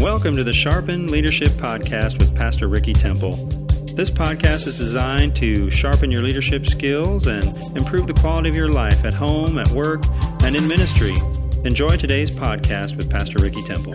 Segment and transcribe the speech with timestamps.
[0.00, 3.34] Welcome to the Sharpen Leadership Podcast with Pastor Ricky Temple.
[3.96, 7.44] This podcast is designed to sharpen your leadership skills and
[7.76, 10.04] improve the quality of your life at home, at work,
[10.44, 11.16] and in ministry.
[11.64, 13.94] Enjoy today's podcast with Pastor Ricky Temple.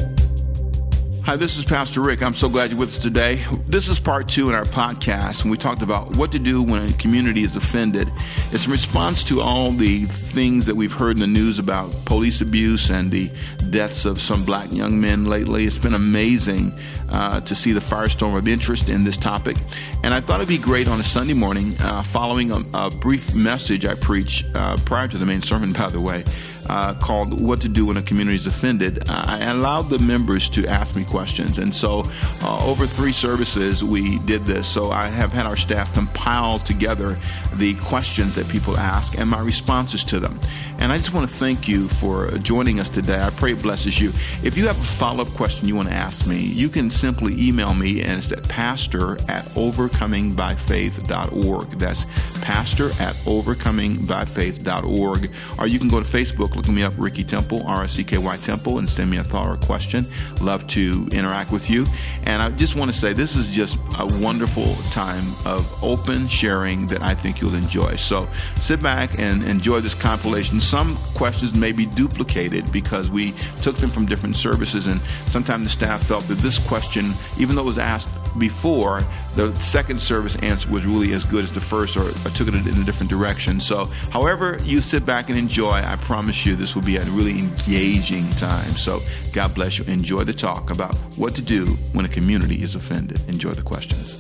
[1.26, 2.22] Hi, this is Pastor Rick.
[2.22, 3.46] I'm so glad you're with us today.
[3.66, 6.90] This is part two in our podcast, and we talked about what to do when
[6.90, 8.12] a community is offended.
[8.52, 12.42] It's in response to all the things that we've heard in the news about police
[12.42, 13.32] abuse and the
[13.70, 15.64] deaths of some black young men lately.
[15.64, 16.78] It's been amazing
[17.08, 19.56] uh, to see the firestorm of interest in this topic.
[20.04, 23.34] And I thought it'd be great on a Sunday morning, uh, following a, a, brief
[23.34, 26.26] message I preach uh, prior to the main sermon, by the way
[26.70, 29.10] uh, called What to Do When a Community is Offended.
[29.10, 31.58] I allowed the members to ask me questions.
[31.58, 32.04] And so,
[32.42, 34.68] uh, over three services, we did this.
[34.68, 37.18] So, I have had our staff compile together
[37.56, 40.40] the questions that people ask and my responses to them.
[40.80, 43.22] And I just want to thank you for joining us today.
[43.22, 44.10] I pray it blesses you.
[44.44, 47.42] If you have a follow up question you want to ask me, you can simply
[47.42, 51.70] email me, and it's at pastor at overcomingbyfaith.org.
[51.70, 52.06] That's
[52.42, 55.32] pastor at overcomingbyfaith.org.
[55.60, 58.18] Or you can go to Facebook Look me up, Ricky Temple, R I C K
[58.18, 60.06] Y Temple, and send me a thought or a question.
[60.42, 61.86] Love to interact with you.
[62.24, 66.88] And I just want to say this is just a wonderful time of open sharing
[66.88, 67.96] that I think you'll enjoy.
[67.96, 70.60] So sit back and enjoy this compilation.
[70.60, 75.70] Some questions may be duplicated because we took them from different services, and sometimes the
[75.70, 79.02] staff felt that this question, even though it was asked before,
[79.36, 82.82] the second service answer was really as good as the first, or, took it in
[82.82, 83.60] a different direction.
[83.60, 87.40] So, however you sit back and enjoy, I promise you this will be a really
[87.40, 88.72] engaging time.
[88.72, 89.00] So
[89.32, 89.86] God bless you.
[89.86, 93.22] Enjoy the talk about what to do when a community is offended.
[93.28, 94.20] Enjoy the questions.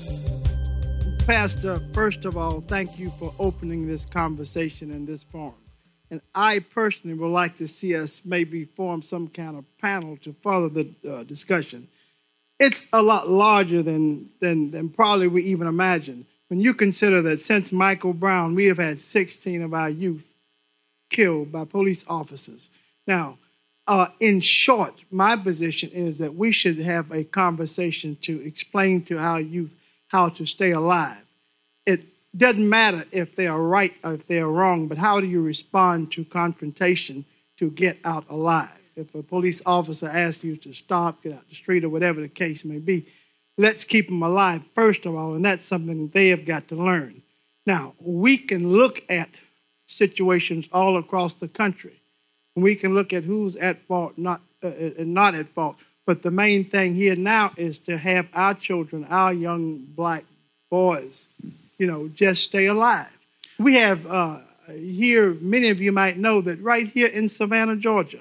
[1.25, 5.55] Pastor, first of all, thank you for opening this conversation in this forum.
[6.11, 10.35] And I personally would like to see us maybe form some kind of panel to
[10.43, 11.87] further the uh, discussion.
[12.59, 16.25] It's a lot larger than, than, than probably we even imagined.
[16.49, 20.32] When you consider that since Michael Brown, we have had 16 of our youth
[21.13, 22.69] killed by police officers.
[23.07, 23.37] Now,
[23.87, 29.17] uh, in short, my position is that we should have a conversation to explain to
[29.17, 29.73] our youth
[30.07, 31.23] how to stay alive.
[31.85, 32.01] It
[32.35, 35.41] doesn't matter if they are right or if they are wrong, but how do you
[35.41, 37.25] respond to confrontation
[37.57, 38.79] to get out alive?
[38.95, 42.27] If a police officer asks you to stop, get out the street, or whatever the
[42.27, 43.07] case may be,
[43.57, 47.21] let's keep them alive, first of all, and that's something they have got to learn.
[47.65, 49.29] Now, we can look at
[49.85, 51.99] situations all across the country.
[52.55, 55.77] We can look at who's at fault, not uh, uh, not at fault.
[56.05, 60.25] But the main thing here now is to have our children, our young black
[60.69, 61.27] boys,
[61.77, 63.07] you know, just stay alive.
[63.57, 68.19] We have uh, here, many of you might know that right here in Savannah, Georgia,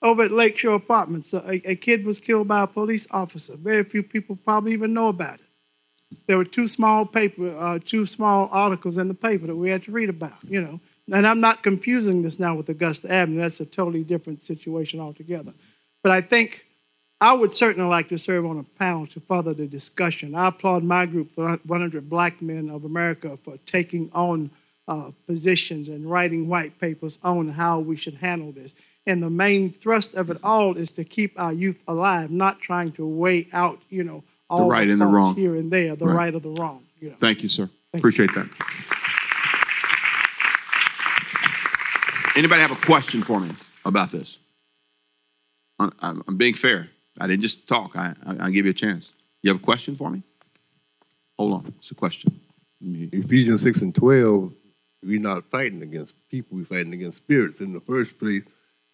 [0.00, 3.56] over at Lakeshore Apartments, a, a kid was killed by a police officer.
[3.56, 6.18] Very few people probably even know about it.
[6.26, 9.82] There were two small paper, uh, two small articles in the paper that we had
[9.84, 10.80] to read about, you know.
[11.12, 13.40] And I'm not confusing this now with Augusta Avenue.
[13.40, 15.52] That's a totally different situation altogether.
[16.02, 16.66] But I think
[17.20, 20.34] I would certainly like to serve on a panel to further the discussion.
[20.34, 24.50] I applaud my group, the 100 Black Men of America, for taking on
[24.86, 28.74] uh, positions and writing white papers on how we should handle this.
[29.06, 32.92] And the main thrust of it all is to keep our youth alive, not trying
[32.92, 35.96] to weigh out, you know, all the right the and the wrong here and there,
[35.96, 36.84] the right, right or the wrong.
[37.00, 37.16] You know.
[37.18, 37.68] Thank you, sir.
[37.92, 38.44] Thank Appreciate you.
[38.44, 38.84] that.
[42.38, 43.50] Anybody have a question for me
[43.84, 44.38] about this?
[45.80, 46.88] I'm, I'm being fair.
[47.18, 47.96] I didn't just talk.
[47.96, 49.12] I, I, will give you a chance.
[49.42, 50.22] You have a question for me?
[51.36, 51.74] Hold on.
[51.78, 52.40] It's a question.
[52.80, 54.52] Ephesians 6 and 12,
[55.02, 58.44] we're not fighting against people, we're fighting against spirits in the first place.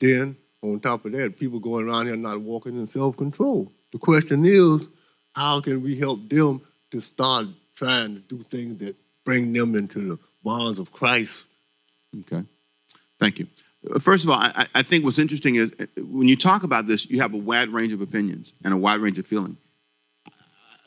[0.00, 3.70] Then, on top of that, people going around here not walking in self control.
[3.92, 4.88] The question is,
[5.34, 6.62] how can we help them
[6.92, 11.44] to start trying to do things that bring them into the bonds of Christ?
[12.20, 12.46] Okay.
[13.24, 13.46] Thank you.
[13.90, 16.86] Uh, first of all, I, I, think what's interesting is uh, when you talk about
[16.86, 19.56] this, you have a wide range of opinions and a wide range of feeling.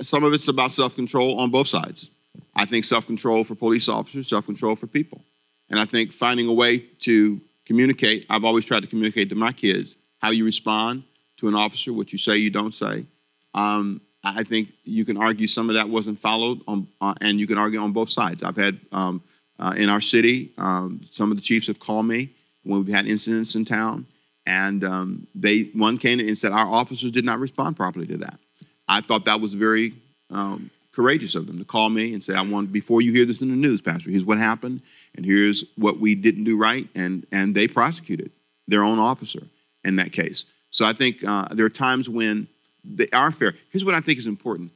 [0.01, 2.11] Some of it's about self control on both sides.
[2.55, 5.23] I think self control for police officers, self control for people.
[5.71, 9.51] And I think finding a way to communicate, I've always tried to communicate to my
[9.51, 11.05] kids how you respond
[11.37, 13.07] to an officer, what you say, you don't say.
[13.55, 17.47] Um, I think you can argue some of that wasn't followed, on, uh, and you
[17.47, 18.43] can argue on both sides.
[18.43, 19.23] I've had um,
[19.59, 20.51] uh, in our city.
[20.57, 22.29] Um, some of the chiefs have called me
[22.63, 24.05] when we've had incidents in town,
[24.45, 28.39] and um, they one came and said our officers did not respond properly to that.
[28.87, 29.93] I thought that was very
[30.29, 33.41] um, courageous of them to call me and say, "I want before you hear this
[33.41, 34.09] in the news, Pastor.
[34.09, 34.81] Here's what happened,
[35.15, 38.31] and here's what we didn't do right," and and they prosecuted
[38.67, 39.43] their own officer
[39.83, 40.45] in that case.
[40.69, 42.47] So I think uh, there are times when
[42.83, 43.53] they are fair.
[43.71, 44.71] Here's what I think is important.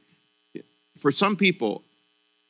[0.98, 1.82] For some people,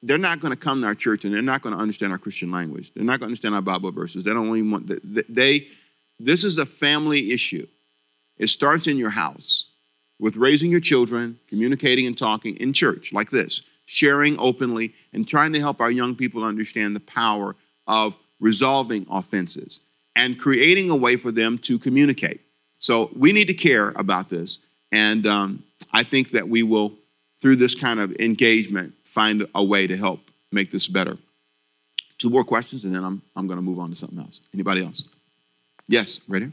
[0.02, 2.18] they're not going to come to our church and they're not going to understand our
[2.18, 2.92] Christian language.
[2.94, 4.24] They're not going to understand our Bible verses.
[4.24, 5.68] They don't even want they.
[6.18, 7.66] This is a family issue.
[8.38, 9.66] It starts in your house
[10.18, 15.52] with raising your children, communicating and talking in church like this, sharing openly, and trying
[15.52, 17.56] to help our young people understand the power
[17.86, 19.80] of resolving offenses
[20.16, 22.40] and creating a way for them to communicate.
[22.78, 24.58] So we need to care about this.
[24.90, 25.62] And um,
[25.92, 26.92] I think that we will,
[27.40, 30.20] through this kind of engagement, find a way to help
[30.50, 31.18] make this better.
[32.16, 34.40] Two more questions, and then I'm, I'm going to move on to something else.
[34.54, 35.06] Anybody else?
[35.86, 36.52] Yes, right here.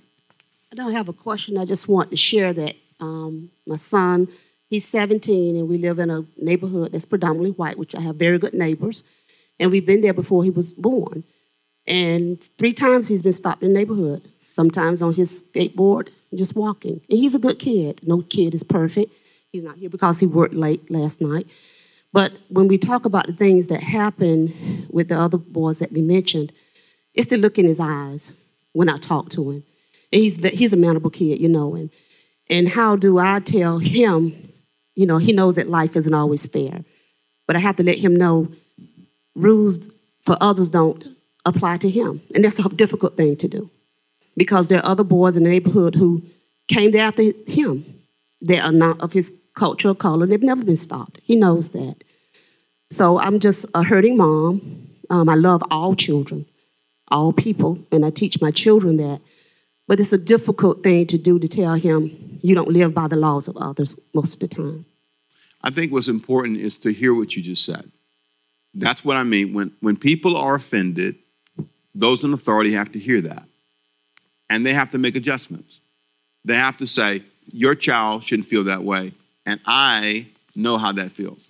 [0.71, 1.57] I don't have a question.
[1.57, 4.27] I just want to share that um, my son,
[4.69, 8.37] he's 17, and we live in a neighborhood that's predominantly white, which I have very
[8.37, 9.05] good neighbors.
[9.57, 11.23] And we've been there before he was born.
[11.87, 17.01] And three times he's been stopped in the neighborhood, sometimes on his skateboard, just walking.
[17.09, 18.01] And he's a good kid.
[18.05, 19.13] No kid is perfect.
[19.51, 21.47] He's not here because he worked late last night.
[22.11, 26.01] But when we talk about the things that happen with the other boys that we
[26.01, 26.51] mentioned,
[27.13, 28.33] it's the look in his eyes
[28.73, 29.63] when I talk to him.
[30.11, 31.75] And he's, he's a manable kid, you know.
[31.75, 31.89] And,
[32.49, 34.51] and how do I tell him,
[34.95, 36.83] you know, he knows that life isn't always fair.
[37.45, 38.51] But I have to let him know
[39.35, 39.89] rules
[40.23, 41.03] for others don't
[41.45, 42.21] apply to him.
[42.33, 43.69] And that's a difficult thing to do
[44.35, 46.23] because there are other boys in the neighborhood who
[46.67, 47.85] came there after him.
[48.41, 50.25] They are not of his culture or color.
[50.25, 51.19] They've never been stopped.
[51.23, 51.95] He knows that.
[52.91, 54.89] So I'm just a hurting mom.
[55.09, 56.45] Um, I love all children,
[57.09, 59.21] all people, and I teach my children that.
[59.87, 63.15] But it's a difficult thing to do to tell him you don't live by the
[63.15, 64.85] laws of others most of the time.
[65.61, 67.91] I think what's important is to hear what you just said.
[68.73, 69.53] That's what I mean.
[69.53, 71.15] When, when people are offended,
[71.93, 73.43] those in authority have to hear that.
[74.49, 75.79] And they have to make adjustments.
[76.45, 79.13] They have to say, Your child shouldn't feel that way.
[79.49, 81.49] And I know how that feels.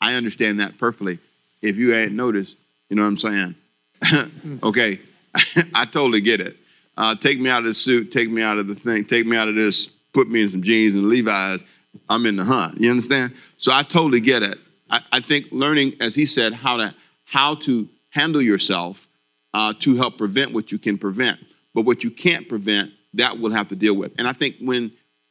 [0.00, 1.20] I understand that perfectly.
[1.62, 2.56] If you hadn't noticed,
[2.90, 3.54] you know what I'm
[4.02, 4.60] saying?
[4.64, 5.00] okay,
[5.74, 6.56] I totally get it.
[6.96, 9.36] Uh, take me out of the suit, take me out of the thing, take me
[9.36, 11.62] out of this, put me in some jeans and Levi's.
[12.08, 12.80] I'm in the hunt.
[12.80, 13.34] You understand?
[13.56, 14.58] So I totally get it.
[14.90, 16.92] I, I think learning, as he said, how to
[17.24, 19.06] how to handle yourself
[19.54, 21.38] uh, to help prevent what you can prevent.
[21.72, 24.14] But what you can't prevent, that we'll have to deal with.
[24.18, 24.90] And I think when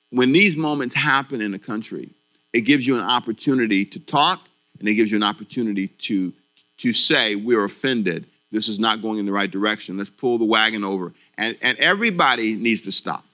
[0.10, 2.10] when these moments happen in a country,
[2.54, 4.42] it gives you an opportunity to talk
[4.80, 6.34] and it gives you an opportunity to
[6.78, 8.26] to say we're offended.
[8.52, 9.98] This is not going in the right direction.
[9.98, 11.12] Let's pull the wagon over.
[11.38, 13.26] And, and everybody needs to stop.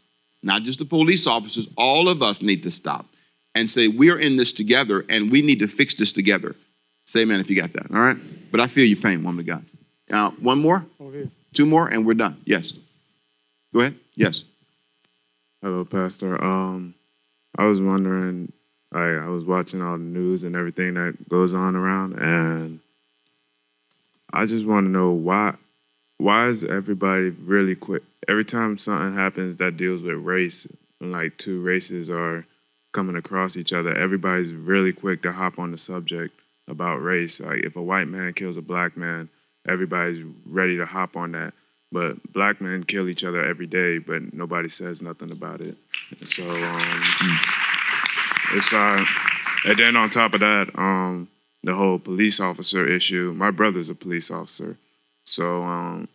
[0.42, 3.06] Not just the police officers, all of us need to stop
[3.56, 6.56] and say, we're in this together and we need to fix this together.
[7.06, 7.92] Say amen if you got that.
[7.92, 8.18] All right?
[8.52, 9.66] But I feel your pain, woman of God.
[10.10, 10.86] Now, one more?
[11.54, 12.38] Two more, and we're done.
[12.46, 12.74] Yes.
[13.74, 13.96] Go ahead.
[14.16, 14.44] Yes.
[15.64, 16.44] Hello, Pastor.
[16.44, 16.94] Um,
[17.58, 18.52] I was wondering,
[18.92, 22.82] I, I was watching all the news and everything that goes on around, and
[24.34, 25.56] I just want to know why
[26.18, 30.68] why is everybody really quick every time something happens that deals with race,
[31.00, 32.46] like two races are
[32.92, 36.38] coming across each other, everybody's really quick to hop on the subject
[36.68, 37.40] about race.
[37.40, 39.30] Like if a white man kills a black man,
[39.66, 41.54] everybody's ready to hop on that.
[41.94, 45.78] But black men kill each other every day, but nobody says nothing about it.
[46.26, 47.40] so um,
[48.54, 49.06] it's uh,
[49.66, 51.30] and then on top of that, um,
[51.64, 53.32] the whole police officer issue.
[53.38, 54.78] My brother's a police officer,
[55.24, 56.08] so um,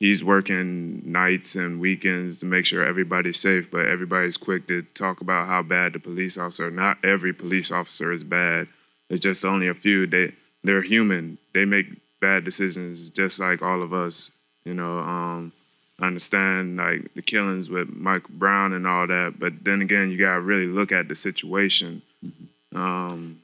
[0.00, 3.70] he's working nights and weekends to make sure everybody's safe.
[3.70, 6.70] But everybody's quick to talk about how bad the police officer.
[6.70, 8.68] Not every police officer is bad.
[9.10, 10.06] It's just only a few.
[10.06, 10.32] They
[10.64, 11.36] they're human.
[11.52, 11.86] They make
[12.18, 14.30] bad decisions just like all of us.
[14.64, 15.52] You know, um,
[15.98, 20.18] I understand like the killings with Mike Brown and all that, but then again, you
[20.18, 22.02] gotta really look at the situation.
[22.24, 22.76] Mm-hmm.
[22.76, 23.40] Um,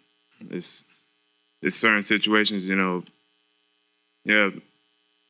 [0.51, 0.85] it's
[1.63, 3.05] it's certain situations, you know.
[4.25, 4.51] Yeah,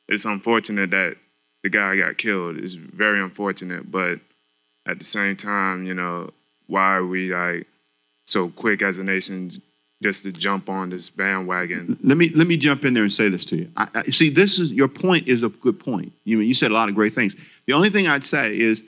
[0.07, 1.15] it's unfortunate that
[1.63, 2.57] the guy got killed.
[2.57, 4.19] It's very unfortunate, but
[4.85, 6.31] at the same time, you know,
[6.67, 7.67] why are we like
[8.25, 9.61] so quick as a nation
[10.01, 11.97] just to jump on this bandwagon.
[12.03, 13.71] Let me let me jump in there and say this to you.
[13.75, 16.13] I, I, see, this is your point is a good point.
[16.23, 17.35] You you said a lot of great things.
[17.65, 18.83] The only thing I'd say is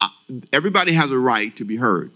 [0.00, 0.08] uh,
[0.52, 2.10] everybody has a right to be heard.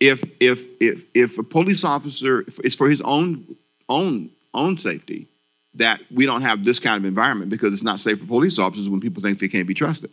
[0.00, 3.56] If if if if a police officer is for his own
[3.88, 5.26] own own safety,
[5.74, 8.88] that we don't have this kind of environment because it's not safe for police officers
[8.88, 10.10] when people think they can't be trusted.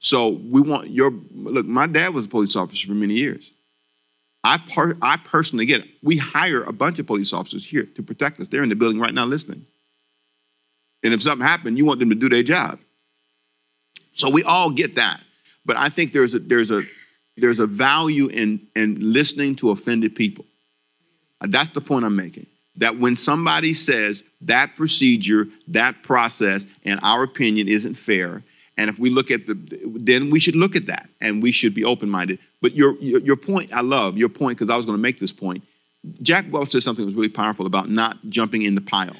[0.00, 1.66] So we want your look.
[1.66, 3.52] My dad was a police officer for many years.
[4.44, 5.88] I, per, I personally get it.
[6.02, 8.48] We hire a bunch of police officers here to protect us.
[8.48, 9.66] They're in the building right now listening.
[11.02, 12.78] And if something happened, you want them to do their job.
[14.14, 15.20] So we all get that.
[15.64, 16.82] But I think there's a, there's a,
[17.36, 20.44] there's a value in, in listening to offended people.
[21.40, 22.46] Uh, That's the point I'm making.
[22.76, 28.42] That when somebody says that procedure, that process, and our opinion, isn't fair,
[28.76, 29.54] and if we look at the,
[29.84, 32.38] then we should look at that and we should be open minded.
[32.60, 35.18] But your, your, your point, I love your point because I was going to make
[35.18, 35.62] this point.
[36.22, 39.16] Jack Welch said something that was really powerful about not jumping in the pile.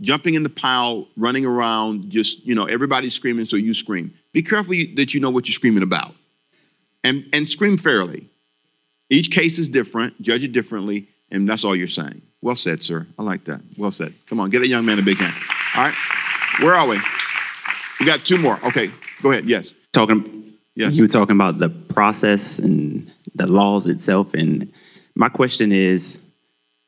[0.00, 4.12] Jumping in the pile, running around, just, you know, everybody's screaming, so you scream.
[4.32, 6.14] Be careful that you know what you're screaming about
[7.04, 8.28] and, and scream fairly.
[9.10, 12.22] Each case is different, judge it differently, and that's all you're saying.
[12.42, 13.06] Well said, sir.
[13.18, 13.60] I like that.
[13.78, 14.14] Well said.
[14.26, 15.34] Come on, get a young man a big hand.
[15.76, 15.94] All right,
[16.60, 17.00] where are we?
[18.00, 18.58] We got two more.
[18.66, 18.90] Okay,
[19.22, 19.44] go ahead.
[19.44, 19.72] Yes.
[19.92, 20.43] talking
[20.76, 20.94] Yes.
[20.94, 24.72] you were talking about the process and the laws itself and
[25.14, 26.18] my question is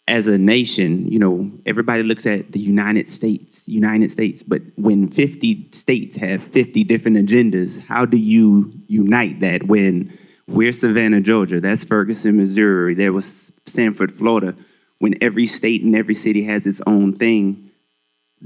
[0.09, 5.09] as a nation you know everybody looks at the united states united states but when
[5.09, 10.17] 50 states have 50 different agendas how do you unite that when
[10.49, 14.55] we're savannah georgia that's ferguson missouri there was sanford florida
[14.99, 17.71] when every state and every city has its own thing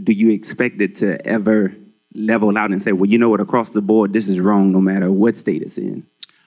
[0.03, 1.75] do you expect it to ever
[2.15, 4.81] level out and say, well, you know what, across the board, this is wrong no
[4.81, 6.07] matter what state it's in?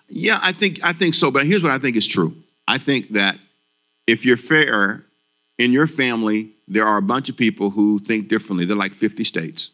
[0.09, 1.31] Yeah, I think I think so.
[1.31, 2.35] But here's what I think is true.
[2.67, 3.37] I think that
[4.05, 5.05] if you're fair
[5.57, 8.65] in your family, there are a bunch of people who think differently.
[8.65, 9.71] They're like 50 states.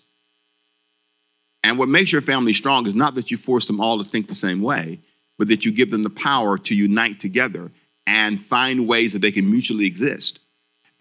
[1.64, 4.28] And what makes your family strong is not that you force them all to think
[4.28, 5.00] the same way,
[5.38, 7.72] but that you give them the power to unite together
[8.08, 10.40] and find ways that they can mutually exist.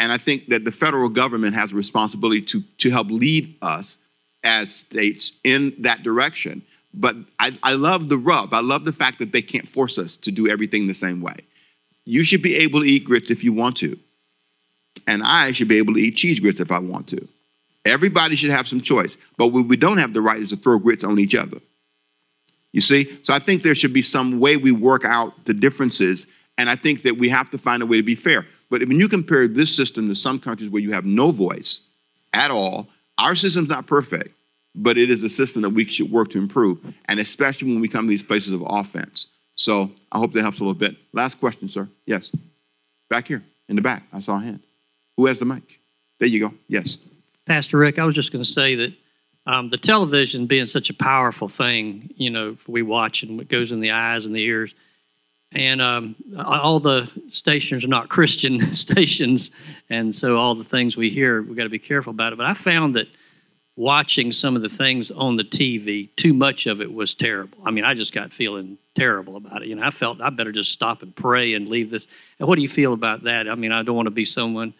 [0.00, 3.96] And I think that the federal government has a responsibility to, to help lead us
[4.44, 6.62] as states in that direction.
[6.94, 8.54] But I, I love the rub.
[8.54, 11.36] I love the fact that they can't force us to do everything the same way.
[12.04, 13.98] You should be able to eat grits if you want to.
[15.06, 17.28] And I should be able to eat cheese grits if I want to.
[17.84, 19.16] Everybody should have some choice.
[19.36, 21.58] But what we don't have the right is to throw grits on each other.
[22.72, 23.18] You see?
[23.22, 26.26] So I think there should be some way we work out the differences.
[26.56, 28.46] And I think that we have to find a way to be fair.
[28.70, 31.80] But when you compare this system to some countries where you have no voice
[32.34, 34.30] at all, our system's not perfect,
[34.74, 36.78] but it is a system that we should work to improve.
[37.06, 39.26] And especially when we come to these places of offense.
[39.56, 40.96] So I hope that helps a little bit.
[41.12, 41.88] Last question, sir.
[42.06, 42.30] Yes.
[43.10, 44.04] Back here in the back.
[44.12, 44.60] I saw a hand.
[45.16, 45.80] Who has the mic?
[46.20, 46.54] There you go.
[46.68, 46.98] Yes.
[47.44, 48.92] Pastor Rick, I was just going to say that
[49.46, 53.72] um, the television being such a powerful thing, you know, we watch and it goes
[53.72, 54.74] in the eyes and the ears.
[55.52, 59.50] And um, all the stations are not Christian stations.
[59.88, 62.36] And so all the things we hear, we got to be careful about it.
[62.36, 63.08] But I found that
[63.76, 67.58] watching some of the things on the TV, too much of it was terrible.
[67.64, 69.68] I mean, I just got feeling terrible about it.
[69.68, 72.06] You know, I felt I better just stop and pray and leave this.
[72.38, 73.48] And what do you feel about that?
[73.48, 74.74] I mean, I don't want to be someone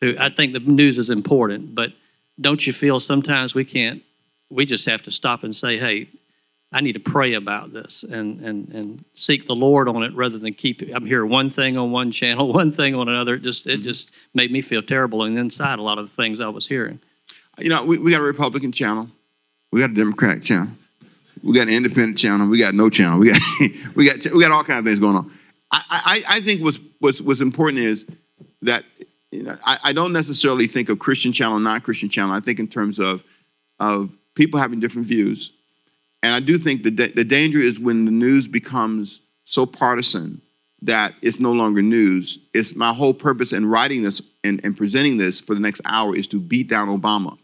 [0.00, 1.92] who I think the news is important, but
[2.40, 4.02] don't you feel sometimes we can't
[4.50, 6.08] we just have to stop and say hey
[6.72, 10.38] i need to pray about this and and and seek the lord on it rather
[10.38, 13.66] than keep i'm hearing one thing on one channel one thing on another it just
[13.66, 13.84] it mm-hmm.
[13.84, 17.00] just made me feel terrible and inside a lot of the things i was hearing
[17.58, 19.08] You know, we, we got a Republican channel.
[19.72, 20.68] We got a Democratic channel.
[21.42, 22.48] We got an independent channel.
[22.48, 23.18] We got no channel.
[23.18, 23.40] We got
[23.94, 25.30] we got we got all kinds of things going on.
[25.70, 28.06] I, I, I think what's, what's what's important is
[28.62, 28.84] that
[29.30, 32.32] you know I, I don't necessarily think of Christian channel, non-Christian channel.
[32.32, 33.22] I think in terms of
[33.78, 35.52] of people having different views,
[36.22, 40.40] and I do think the da- the danger is when the news becomes so partisan
[40.82, 42.38] that it's no longer news.
[42.54, 46.14] It's my whole purpose in writing this and, and presenting this for the next hour
[46.14, 47.36] is to beat down Obama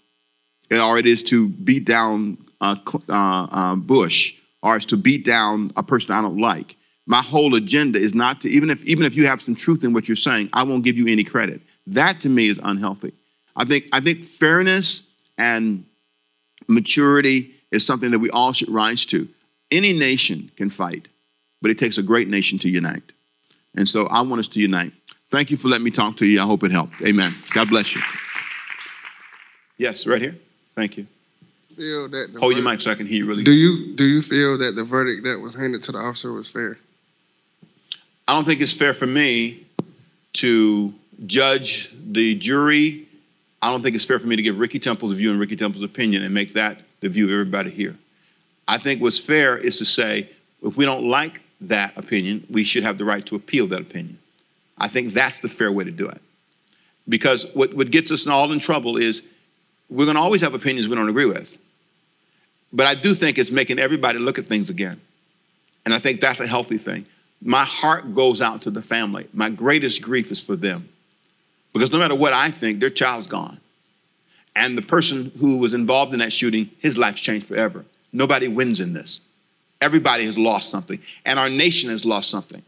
[0.71, 2.77] or it is to beat down uh,
[3.09, 6.77] uh, uh, Bush, or it's to beat down a person I don't like.
[7.07, 9.93] My whole agenda is not to even if even if you have some truth in
[9.93, 11.61] what you're saying, I won't give you any credit.
[11.87, 13.13] That to me is unhealthy.
[13.57, 15.03] I think I think fairness
[15.37, 15.85] and
[16.67, 19.29] maturity is something that we all should rise to.
[19.71, 21.09] Any nation can fight,
[21.61, 23.03] but it takes a great nation to unite.
[23.77, 24.93] And so I want us to unite.
[25.31, 26.41] Thank you for letting me talk to you.
[26.41, 27.01] I hope it helped.
[27.03, 27.35] Amen.
[27.53, 28.03] God bless you.
[29.79, 30.37] Yes, right here.
[30.77, 31.07] Thank you.
[31.77, 33.59] feel that Hold your mic so I can hear you really Do good.
[33.91, 36.79] you do you feel that the verdict that was handed to the officer was fair?
[38.29, 39.67] I don't think it's fair for me
[40.35, 40.95] to
[41.27, 43.09] judge the jury.
[43.61, 45.83] I don't think it's fair for me to give Ricky Temple's view and Ricky Temple's
[45.85, 47.97] opinion and make that the view of everybody here.
[48.67, 50.31] I think what's fair is to say
[50.63, 54.19] if we don't like that opinion, we should have the right to appeal that opinion.
[54.79, 56.21] I think that's the fair way to do it.
[57.09, 59.23] Because what, what gets us all in trouble is
[59.91, 61.57] we're going to always have opinions we don't agree with.
[62.73, 65.01] But I do think it's making everybody look at things again.
[65.85, 67.05] And I think that's a healthy thing.
[67.43, 69.29] My heart goes out to the family.
[69.35, 70.89] My greatest grief is for them.
[71.75, 73.61] Because no matter what I think, their child's gone.
[74.57, 77.85] And the person who was involved in that shooting, his life's changed forever.
[78.13, 79.21] Nobody wins in this.
[79.81, 82.63] Everybody has lost something, and our nation has lost something.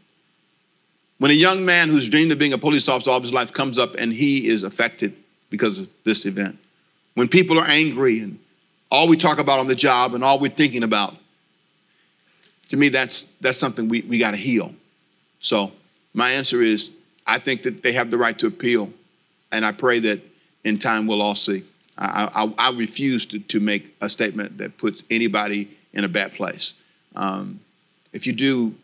[1.17, 3.79] When a young man who's dreamed of being a police officer all his life comes
[3.79, 5.15] up and he is affected
[5.49, 6.59] because of this event,
[7.15, 8.37] when people are angry and
[8.91, 11.15] all we talk about on the job and all we're thinking about,
[12.69, 14.75] to me, that's, that's something we, we got to heal.
[15.39, 15.71] So,
[16.13, 16.91] my answer is
[17.25, 18.91] I think that they have the right to appeal,
[19.51, 20.19] and I pray that
[20.63, 21.63] in time we'll all see.
[21.97, 26.33] I, I, I refuse to, to make a statement that puts anybody in a bad
[26.33, 26.73] place.
[27.15, 27.59] Um,
[28.13, 28.75] if you do,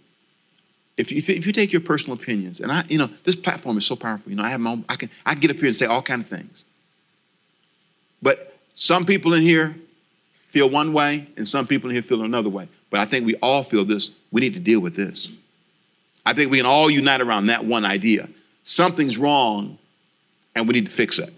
[0.98, 3.86] if you, if you take your personal opinions, and I, you know, this platform is
[3.86, 4.32] so powerful.
[4.32, 6.02] You know, I have my own, I can, I get up here and say all
[6.02, 6.64] kind of things.
[8.22, 9.76] But some people in here
[10.48, 12.68] feel one way, and some people in here feel another way.
[12.90, 14.12] But I think we all feel this.
[14.32, 15.30] We need to deal with this.
[16.26, 18.30] I think we can all unite around that one idea.
[18.64, 19.78] Something's wrong,
[20.56, 21.34] and we need to fix it.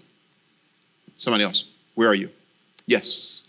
[1.18, 1.64] Somebody else.
[1.94, 2.30] Where are you?
[2.86, 3.42] Yes.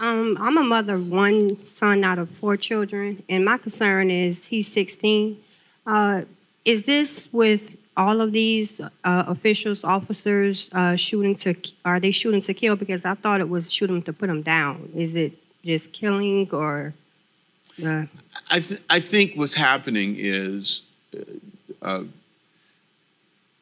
[0.00, 4.46] Um, I'm a mother of one son out of four children, and my concern is
[4.46, 5.38] he's 16.
[5.86, 6.22] Uh,
[6.64, 11.54] is this with all of these uh, officials, officers uh, shooting to?
[11.84, 12.76] Are they shooting to kill?
[12.76, 14.90] Because I thought it was shooting to put them down.
[14.94, 15.32] Is it
[15.64, 16.94] just killing or?
[17.84, 18.04] Uh,
[18.50, 20.82] I, th- I think what's happening is
[21.16, 21.20] uh,
[21.80, 22.02] uh,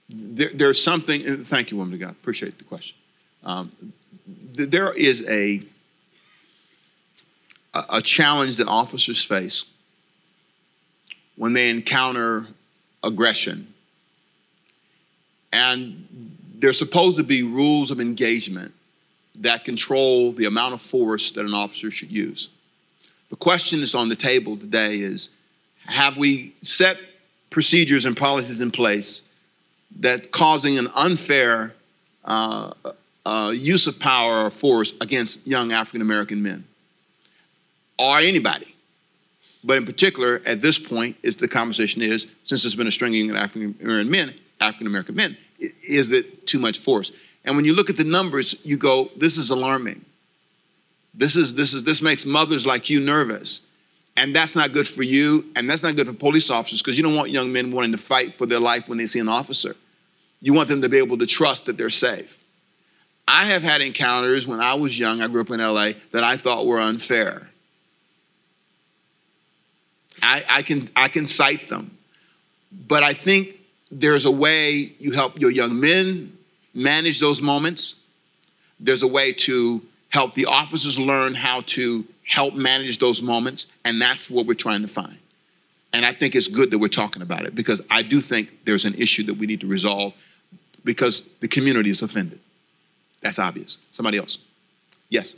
[0.09, 1.45] there, there's something.
[1.45, 2.11] Thank you, woman of God.
[2.11, 2.97] Appreciate the question.
[3.45, 3.93] Um,
[4.55, 5.63] th- there is a
[7.73, 9.65] a challenge that officers face
[11.37, 12.47] when they encounter
[13.03, 13.73] aggression.
[15.53, 18.75] And there's supposed to be rules of engagement
[19.37, 22.49] that control the amount of force that an officer should use.
[23.31, 25.31] The question that's on the table today is
[25.87, 26.99] have we set
[27.49, 29.23] procedures and policies in place
[30.01, 31.73] that causing an unfair
[32.25, 32.73] uh,
[33.27, 36.65] uh, use of power or force against young African American men
[37.99, 38.75] or anybody?
[39.63, 43.31] But in particular, at this point, is the conversation is since there's been a stringing
[43.31, 45.37] of African American men, African American men,
[45.87, 47.13] is it too much force?
[47.45, 50.05] And when you look at the numbers, you go, this is alarming.
[51.15, 53.63] This is this is this makes mothers like you nervous.
[54.17, 57.03] And that's not good for you, and that's not good for police officers because you
[57.03, 59.77] don't want young men wanting to fight for their life when they see an officer.
[60.41, 62.40] You want them to be able to trust that they're safe.
[63.27, 66.37] I have had encounters when I was young, I grew up in LA, that I
[66.37, 67.49] thought were unfair.
[70.23, 71.97] I, I, can, I can cite them.
[72.87, 76.37] But I think there's a way you help your young men
[76.75, 78.05] manage those moments.
[78.79, 84.01] There's a way to help the officers learn how to help manage those moments, and
[84.01, 85.19] that's what we're trying to find.
[85.93, 88.85] And I think it's good that we're talking about it because I do think there's
[88.85, 90.15] an issue that we need to resolve
[90.85, 92.39] because the community is offended.
[93.21, 93.79] That's obvious.
[93.91, 94.39] Somebody else.
[95.09, 95.35] Yes.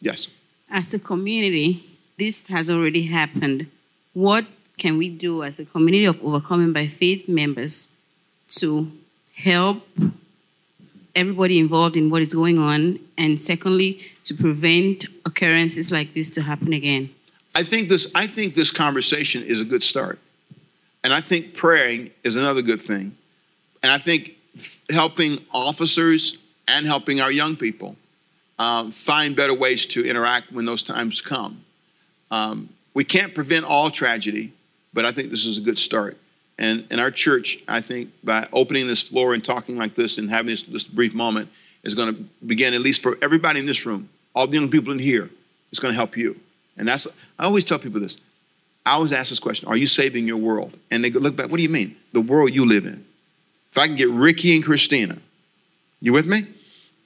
[0.00, 0.28] Yes.
[0.70, 1.84] As a community,
[2.18, 3.66] this has already happened.
[4.14, 4.46] What
[4.78, 7.90] can we do as a community of overcoming by faith members
[8.48, 8.90] to
[9.34, 9.86] help
[11.14, 16.42] everybody involved in what is going on, and secondly, to prevent occurrences like this to
[16.42, 17.10] happen again?
[17.54, 18.10] I think this.
[18.14, 20.18] I think this conversation is a good start,
[21.04, 23.16] and I think praying is another good thing,
[23.82, 24.36] and I think
[24.90, 26.38] helping officers
[26.68, 27.96] and helping our young people
[28.58, 31.64] uh, find better ways to interact when those times come.
[32.30, 34.52] Um, we can't prevent all tragedy,
[34.92, 36.16] but I think this is a good start.
[36.58, 40.28] And in our church, I think by opening this floor and talking like this and
[40.28, 41.48] having this, this brief moment
[41.82, 44.92] is going to begin, at least for everybody in this room, all the young people
[44.92, 45.30] in here,
[45.70, 46.38] it's going to help you.
[46.76, 47.06] And that's,
[47.38, 48.18] I always tell people this.
[48.84, 50.76] I always ask this question Are you saving your world?
[50.90, 51.96] And they look back, what do you mean?
[52.12, 53.04] The world you live in.
[53.72, 55.18] If I can get Ricky and Christina,
[56.00, 56.46] you with me?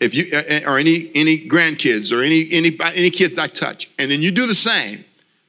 [0.01, 0.25] If you
[0.67, 4.47] or any any grandkids or any any any kids I touch, and then you do
[4.47, 5.05] the same,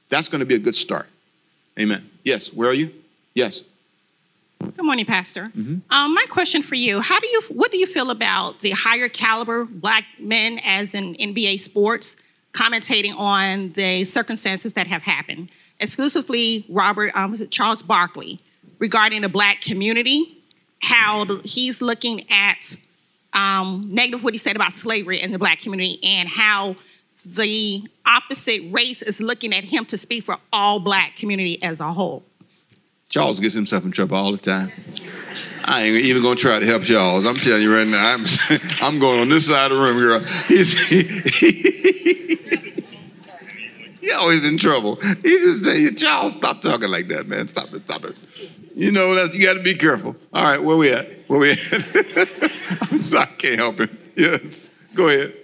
[0.08, 1.06] that's going to be a good start.
[1.78, 2.08] Amen.
[2.22, 2.52] Yes.
[2.52, 2.92] Where are you?
[3.34, 3.62] Yes.
[4.60, 5.50] Good morning, Pastor.
[5.56, 5.78] Mm-hmm.
[5.90, 9.08] Um, my question for you: How do you, what do you feel about the higher
[9.08, 12.16] caliber black men, as in NBA sports,
[12.52, 15.50] commentating on the circumstances that have happened?
[15.80, 18.40] Exclusively, Robert, um, Charles Barkley,
[18.78, 20.37] regarding the black community,
[20.80, 22.76] how he's looking at
[23.32, 26.76] um, negative what he said about slavery in the black community, and how
[27.24, 31.92] the opposite race is looking at him to speak for all black community as a
[31.92, 32.22] whole.
[33.08, 34.70] Charles gets himself in trouble all the time.
[35.64, 37.26] I ain't even gonna try to help Charles.
[37.26, 38.24] I'm telling you right now, I'm,
[38.80, 40.20] I'm going on this side of the room, girl.
[40.46, 42.36] He's, he, he,
[44.00, 44.96] he always in trouble.
[44.96, 47.48] He just say, Charles, stop talking like that, man.
[47.48, 48.14] Stop it, stop it.
[48.78, 50.14] You know, that's, you got to be careful.
[50.32, 51.08] All right, where we at?
[51.26, 51.58] Where we at?
[52.92, 53.90] I'm sorry, I can't help it.
[54.14, 55.34] Yes, go ahead.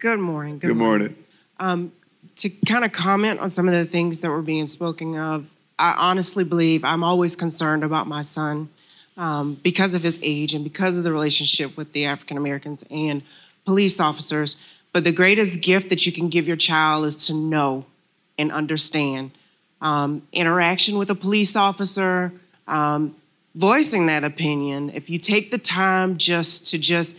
[0.00, 0.58] Good morning.
[0.58, 1.14] Good, morning.
[1.60, 1.92] Um,
[2.38, 5.46] to kind of comment on some of the things that were being spoken of,
[5.78, 8.68] I honestly believe I'm always concerned about my son
[9.16, 13.22] um, because of his age and because of the relationship with the African Americans and
[13.64, 14.56] police officers.
[14.92, 17.86] But the greatest gift that you can give your child is to know
[18.36, 19.30] and understand.
[19.80, 22.32] Um, interaction with a police officer,
[22.66, 23.16] um,
[23.54, 27.18] voicing that opinion, if you take the time just to just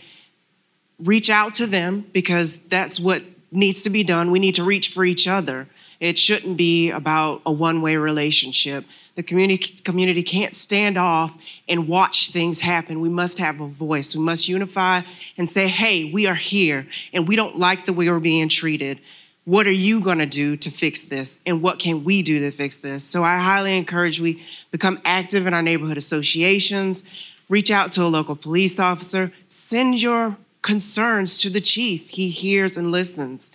[0.98, 4.30] reach out to them, because that's what needs to be done.
[4.30, 5.68] We need to reach for each other.
[6.00, 8.84] It shouldn't be about a one way relationship.
[9.14, 11.32] The community, community can't stand off
[11.68, 13.00] and watch things happen.
[13.00, 14.14] We must have a voice.
[14.14, 15.02] We must unify
[15.38, 19.00] and say, hey, we are here and we don't like the way we're being treated.
[19.44, 21.38] What are you going to do to fix this?
[21.44, 23.04] And what can we do to fix this?
[23.04, 27.02] So I highly encourage we become active in our neighborhood associations,
[27.48, 32.08] reach out to a local police officer, send your concerns to the chief.
[32.08, 33.50] He hears and listens.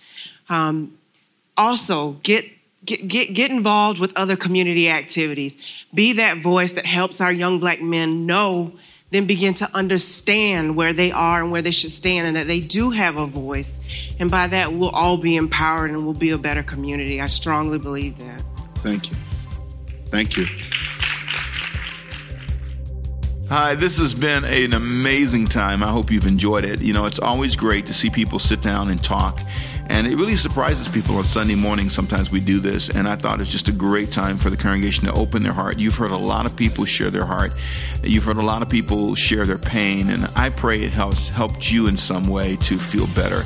[0.48, 0.96] Um,
[1.56, 2.46] also, get
[2.82, 5.54] Get, get, get involved with other community activities.
[5.92, 8.72] Be that voice that helps our young black men know,
[9.10, 12.60] then begin to understand where they are and where they should stand, and that they
[12.60, 13.80] do have a voice.
[14.18, 17.20] And by that, we'll all be empowered and we'll be a better community.
[17.20, 18.42] I strongly believe that.
[18.76, 19.16] Thank you.
[20.06, 20.46] Thank you.
[23.48, 25.82] Hi, this has been an amazing time.
[25.82, 26.80] I hope you've enjoyed it.
[26.80, 29.40] You know, it's always great to see people sit down and talk
[29.90, 31.90] and it really surprises people on Sunday morning.
[31.90, 35.06] Sometimes we do this, and I thought it's just a great time for the congregation
[35.06, 35.80] to open their heart.
[35.80, 37.52] You've heard a lot of people share their heart.
[38.04, 41.72] You've heard a lot of people share their pain, and I pray it has helped
[41.72, 43.42] you in some way to feel better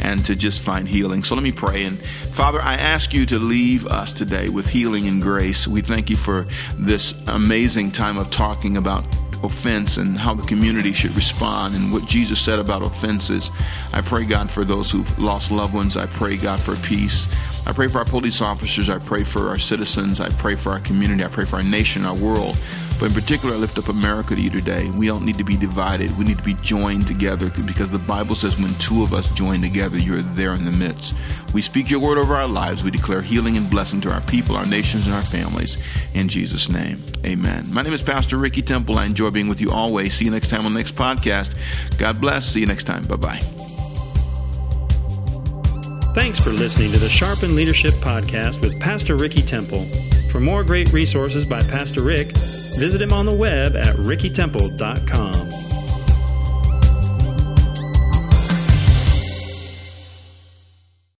[0.00, 1.24] and to just find healing.
[1.24, 1.82] So let me pray.
[1.82, 5.66] And Father, I ask you to leave us today with healing and grace.
[5.66, 6.46] We thank you for
[6.78, 9.04] this amazing time of talking about
[9.42, 13.50] offense and how the community should respond and what Jesus said about offenses.
[13.92, 15.96] I pray, God, for those who've lost loved ones.
[15.96, 17.28] I pray, God, for peace.
[17.66, 18.88] I pray for our police officers.
[18.88, 20.20] I pray for our citizens.
[20.20, 21.24] I pray for our community.
[21.24, 22.56] I pray for our nation, our world.
[22.98, 24.90] But in particular, I lift up America to you today.
[24.96, 26.16] We don't need to be divided.
[26.18, 29.60] We need to be joined together because the Bible says when two of us join
[29.60, 31.14] together, you're there in the midst.
[31.54, 32.82] We speak your word over our lives.
[32.82, 35.78] We declare healing and blessing to our people, our nations, and our families.
[36.14, 37.72] In Jesus' name, amen.
[37.72, 38.98] My name is Pastor Ricky Temple.
[38.98, 40.14] I enjoy being with you always.
[40.14, 41.54] See you next time on the next podcast.
[41.98, 42.46] God bless.
[42.46, 43.04] See you next time.
[43.04, 43.40] Bye bye.
[46.14, 49.84] Thanks for listening to the Sharpen Leadership Podcast with Pastor Ricky Temple.
[50.32, 52.34] For more great resources by Pastor Rick,
[52.78, 55.47] visit him on the web at rickytemple.com.